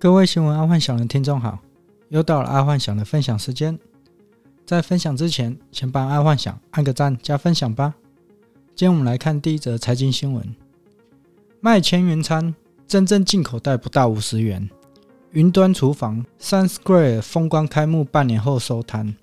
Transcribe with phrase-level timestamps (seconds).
[0.00, 1.58] 各位新闻阿幻想的听众好，
[2.08, 3.78] 又到了阿幻想的分享时间。
[4.64, 7.94] 在分享之前，先帮阿幻想按个赞加分享吧。
[8.74, 10.56] 今天我们来看第一则财经新闻：
[11.60, 12.54] 卖千元餐，
[12.88, 14.66] 真正进口袋不到五十元。
[15.32, 19.14] 云端厨房 SunSquare 封关开幕半年后收摊。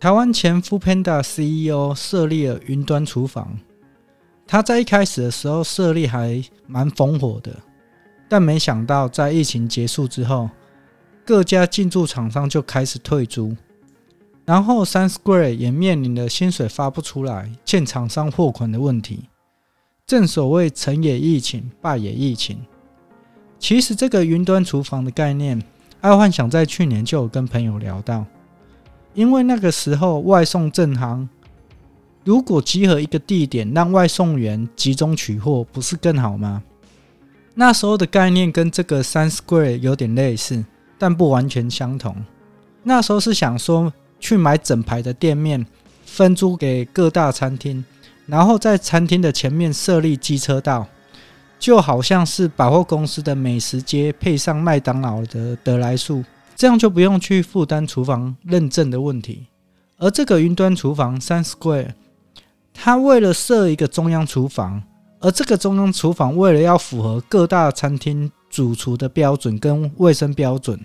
[0.00, 3.56] 台湾前 f o o Panda CEO 设立了云端厨房，
[4.48, 7.56] 他在一开始的时候设立还蛮红火的。
[8.28, 10.50] 但没想到，在疫情结束之后，
[11.24, 13.56] 各家进驻厂商就开始退租，
[14.44, 19.28] 然后 SunSquare 也面临了薪水发不出来、欠厂商货款的问题。
[20.06, 22.58] 正所谓成也疫情，败也疫情。
[23.58, 25.62] 其实这个云端厨房的概念，
[26.02, 28.26] 阿幻想在去年就有跟朋友聊到，
[29.14, 31.26] 因为那个时候外送正行，
[32.24, 36.62] 如果集合一个地点，让外送员集中取货，不是更好吗？
[37.56, 40.64] 那时候的概念跟这个 SunSquare 有点类似，
[40.98, 42.16] 但不完全相同。
[42.82, 45.64] 那时候是想说去买整排的店面，
[46.04, 47.84] 分租给各大餐厅，
[48.26, 50.86] 然后在餐厅的前面设立机车道，
[51.58, 56.24] 就好像是百货公司的美食街配上麦当劳的得来速，
[56.56, 59.46] 这样就不用去负担厨房认证的问题。
[59.98, 61.92] 而这个云端厨房 SunSquare，
[62.74, 64.82] 它为了设一个中央厨房。
[65.24, 70.78] 而这个中央厨房为了要符合各大餐厅主厨的标准跟卫生标准，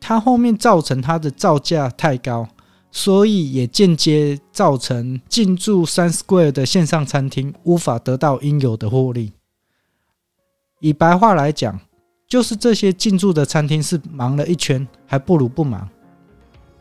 [0.00, 2.48] 它后面造成它的造价太高，
[2.90, 9.32] 所以也间接造成进驻三 Square 的线上餐厅无法得到应有的获利。
[10.80, 11.78] 以白话来讲，
[12.26, 15.88] 就是这些进驻的餐厅是忙了一圈，还不如不忙。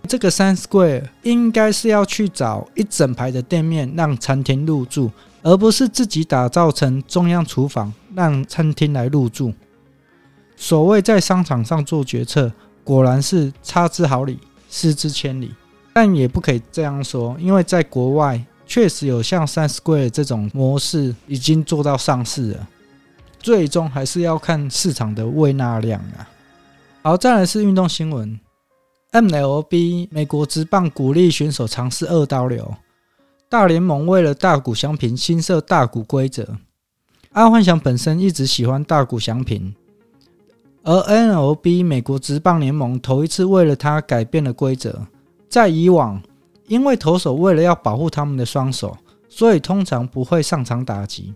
[0.08, 5.12] 这个三 Square 应该是要去找一整排的店面让餐厅入驻。
[5.48, 9.54] 而不是自己打造成中央厨房，让餐厅来入驻。
[10.58, 12.52] 所谓在商场上做决策，
[12.84, 14.38] 果然是差之毫厘，
[14.70, 15.56] 失之千里。
[15.94, 22.68] 但也不可以这样说，因为在国外确实有像 SunSquare 这种模式已经做到上市了。
[23.40, 26.28] 最终还是要看市场的胃纳量啊。
[27.04, 28.38] 好，再来是运动新闻
[29.14, 32.76] ：MLB 美国职棒鼓励选手尝试二刀流。
[33.50, 36.58] 大联盟为了大谷翔平新设大谷规则，
[37.32, 39.74] 阿幻想本身一直喜欢大谷翔平，
[40.84, 45.08] 而 N L B 美国职棒联盟头一次为了他改变了规则。
[45.48, 46.22] 在以往，
[46.68, 48.98] 因为投手为了要保护他们的双手，
[49.30, 51.34] 所以通常不会上场打击。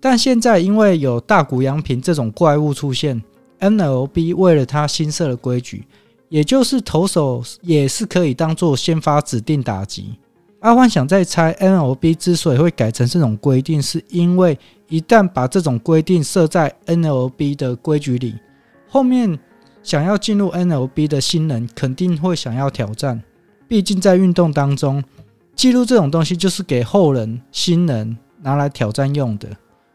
[0.00, 3.22] 但现在因为有大谷翔平这种怪物出现
[3.58, 5.86] ，N L B 为了他新设了规矩，
[6.30, 10.18] 也就是投手也是可以当做先发指定打击。
[10.64, 14.58] 阿幻想在猜，N L B 之所以会改成这种规定，是因为
[14.88, 18.36] 一旦把这种规定设在 N L B 的规矩里，
[18.88, 19.38] 后面
[19.82, 23.22] 想要进入 N L B 的新人肯定会想要挑战。
[23.68, 25.04] 毕竟在运动当中，
[25.54, 29.46] 记录这种东西就是给后人、新人拿来挑战用的。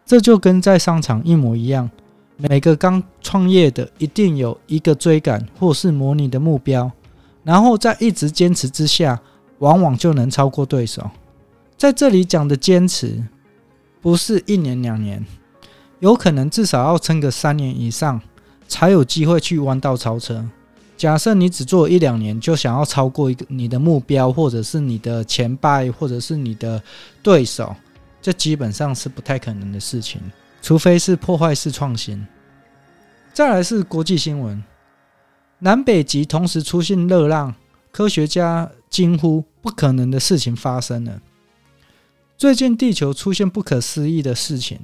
[0.05, 1.89] 这就跟在商场一模一样，
[2.37, 6.91] 每个刚创业的一定有一个追赶或是模拟的目标，
[7.43, 9.19] 然后在一直坚持之下。
[9.59, 11.09] 往往就能超过对手。
[11.77, 13.23] 在这里讲的坚持，
[14.01, 15.25] 不是一年两年，
[15.99, 18.19] 有可能至少要撑个三年以上，
[18.67, 20.45] 才有机会去弯道超车。
[20.97, 26.81] 假设你只做一两年就想要超过一个你的目标，或者是你的前辈，或者是你的
[27.23, 27.73] 对手，
[28.21, 30.19] 这基本上是不太可能的事情，
[30.61, 32.27] 除非是破坏式创新。
[33.33, 34.61] 再来是国际新闻，
[35.59, 37.55] 南北极同时出现热浪，
[37.93, 39.43] 科学家惊呼。
[39.61, 41.21] 不可能的事情发生了。
[42.37, 44.79] 最近地球出现不可思议的事情，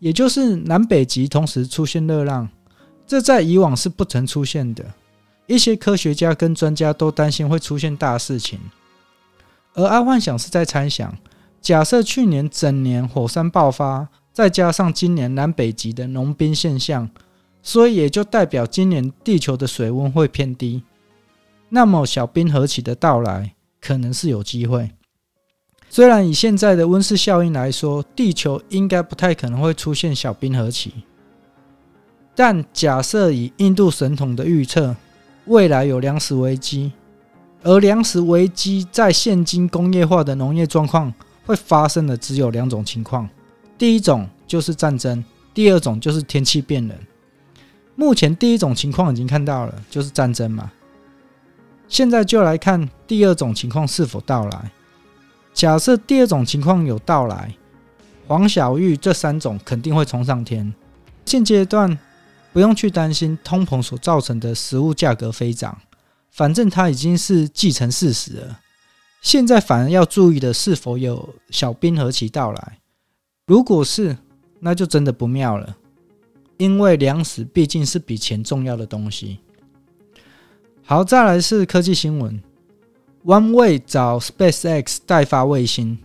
[0.00, 2.48] 也就是南北极同时出现热浪，
[3.06, 4.84] 这在以往是不曾出现的。
[5.46, 8.58] 一些科学家跟专家都担心会出现大事情，
[9.74, 11.16] 而阿幻想是在猜想：
[11.60, 17.08] 假设去年整年火山爆发，再加上今年南北极的融冰现象，
[17.62, 20.82] 所以也就代表今年地球的水温会偏低。
[21.70, 24.90] 那么小冰河期的到来，可能是有机会，
[25.88, 30.92] 虽然以现在的温室效应来说，地球应该不太可能会出现小冰河期。
[32.34, 34.96] 但假设以印度神童的预测，
[35.46, 36.92] 未来有粮食危机，
[37.62, 41.12] 而粮食危机在现今工业化的农业状况
[41.46, 43.28] 会发生的只有两种情况：
[43.78, 45.24] 第一种就是战争，
[45.54, 46.96] 第二种就是天气变冷。
[47.94, 50.72] 目前第一种情况已经看到了，就是战争嘛。
[51.90, 54.70] 现在就来看第二种情况是否到来。
[55.52, 57.52] 假设第二种情况有到来，
[58.28, 60.72] 黄小玉这三种肯定会冲上天。
[61.26, 61.98] 现阶段
[62.52, 65.76] 不用去担心通膨所造成的食物价格飞涨，
[66.30, 68.60] 反正它已经是既成事实了。
[69.20, 72.78] 现在反而要注意的是否有小兵何其到来。
[73.46, 74.16] 如果是，
[74.60, 75.76] 那就真的不妙了，
[76.56, 79.40] 因为粮食毕竟是比钱重要的东西。
[80.90, 82.42] 好，再来是科技新闻
[83.24, 85.96] ，OneWeb 找 SpaceX 代发卫星。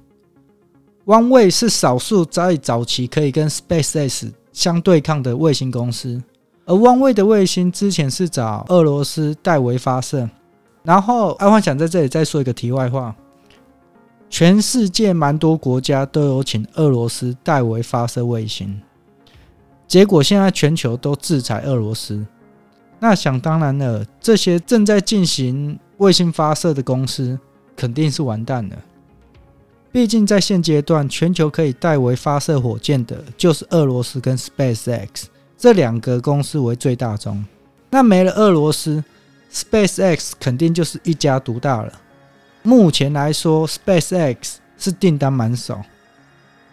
[1.05, 6.21] OneWeb 是少数在早期可以跟 SpaceX 相对抗的卫星公司，
[6.65, 10.29] 而 OneWeb 的卫星之前是找俄罗斯代为发射。
[10.83, 13.15] 然后，爱幻想在这里再说一个题外话：
[14.29, 18.79] 全世界蛮多国家都有请俄罗斯代为发射卫星，
[19.87, 22.23] 结果现在全球都制裁俄罗斯。
[23.07, 27.39] 那想当然了，这些正在进行卫星发射的公司
[27.75, 28.75] 肯定是完蛋了。
[29.91, 35.25] 毕竟，在现阶段，全球可以代为发射火箭的，就是俄罗斯跟 SpaceX
[35.55, 37.45] 这两个公司为最大宗。
[37.91, 39.03] 那没了俄罗斯
[39.53, 41.93] ，SpaceX 肯定就是一家独大了。
[42.63, 45.79] 目前来说，SpaceX 是订单满手，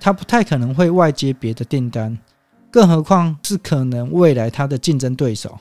[0.00, 2.19] 它不太可能会外接别的订单，
[2.70, 5.58] 更何况是可能未来它的竞争对手。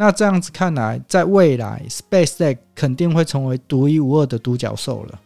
[0.00, 5.20] 那这样子看来，在未来，SpaceX 肯定会成为独一无二的独角兽了。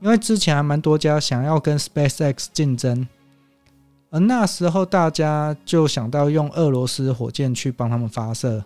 [0.00, 3.08] 因为之前还蛮多家想要跟 SpaceX 竞争，
[4.10, 8.64] 而那时候大家就想到用俄罗斯火箭去帮他们发射，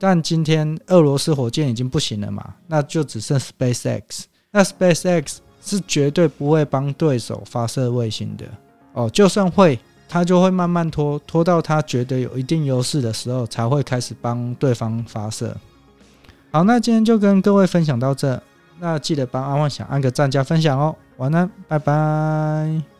[0.00, 4.24] 但今天俄罗斯火箭已经不行了嘛，那就只剩 SpaceX。
[4.50, 8.46] 那 SpaceX 是绝对不会帮对手发射卫星的
[8.94, 9.78] 哦，就算会，
[10.12, 15.56] 他就会慢慢拖，拖到他觉得有一定优势的时候，才会开始帮对方发射。
[16.50, 18.38] 好，那今天就跟各位分享到这。
[18.78, 22.91] 那记得帮阿幻想按个赞加分享哦，晚安，拜拜。